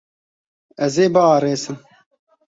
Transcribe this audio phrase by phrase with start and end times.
[0.85, 1.77] Ez ê biarêsim.